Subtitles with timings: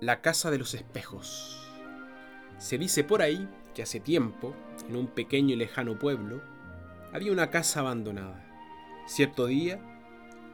[0.00, 1.60] La Casa de los Espejos.
[2.56, 4.54] Se dice por ahí que hace tiempo,
[4.88, 6.40] en un pequeño y lejano pueblo,
[7.12, 8.42] había una casa abandonada.
[9.06, 9.78] Cierto día,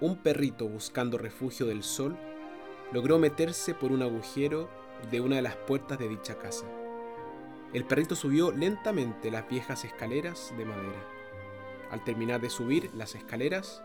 [0.01, 2.17] un perrito buscando refugio del sol
[2.93, 4.69] logró meterse por un agujero
[5.13, 6.67] de una de las puertas de dicha casa.
[7.73, 11.07] El perrito subió lentamente las viejas escaleras de madera.
[11.93, 13.85] Al terminar de subir las escaleras,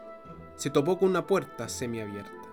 [0.55, 2.49] se topó con una puerta semiabierta.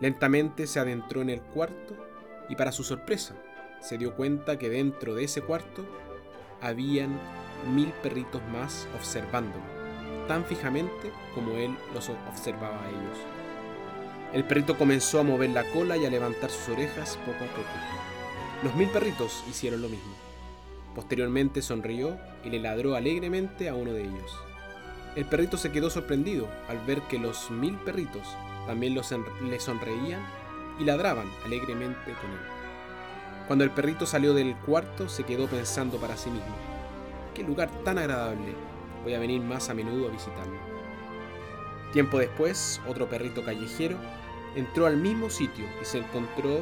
[0.00, 2.06] Lentamente se adentró en el cuarto
[2.48, 3.34] y para su sorpresa
[3.80, 5.84] se dio cuenta que dentro de ese cuarto
[6.60, 7.18] habían
[7.74, 9.62] mil perritos más observándolo,
[10.28, 13.18] tan fijamente como él los observaba a ellos.
[14.32, 17.68] El perrito comenzó a mover la cola y a levantar sus orejas poco a poco.
[18.62, 20.14] Los mil perritos hicieron lo mismo.
[20.94, 24.34] Posteriormente sonrió y le ladró alegremente a uno de ellos.
[25.14, 28.26] El perrito se quedó sorprendido al ver que los mil perritos
[28.66, 30.20] también le sonreían
[30.78, 32.56] y ladraban alegremente con él.
[33.46, 36.54] Cuando el perrito salió del cuarto se quedó pensando para sí mismo,
[37.34, 38.54] qué lugar tan agradable,
[39.04, 40.58] voy a venir más a menudo a visitarlo.
[41.92, 43.96] Tiempo después, otro perrito callejero
[44.56, 46.60] entró al mismo sitio y se encontró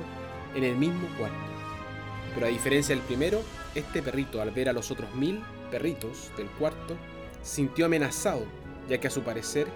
[0.54, 1.36] en el mismo cuarto.
[2.34, 3.40] Pero a diferencia del primero,
[3.74, 6.96] este perrito al ver a los otros mil perritos del cuarto,
[7.42, 8.44] sintió amenazado,
[8.88, 9.68] ya que a su parecer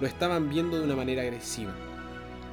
[0.00, 1.74] lo estaban viendo de una manera agresiva.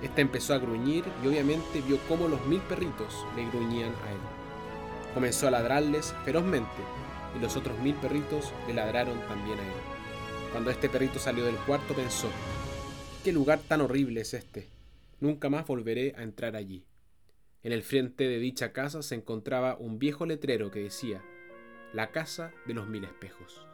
[0.01, 4.19] Este empezó a gruñir y obviamente vio cómo los mil perritos le gruñían a él.
[5.13, 6.81] Comenzó a ladrarles ferozmente
[7.35, 9.79] y los otros mil perritos le ladraron también a él.
[10.51, 12.29] Cuando este perrito salió del cuarto pensó,
[13.23, 14.67] ¿qué lugar tan horrible es este?
[15.19, 16.85] Nunca más volveré a entrar allí.
[17.61, 21.21] En el frente de dicha casa se encontraba un viejo letrero que decía,
[21.93, 23.65] La casa de los mil espejos.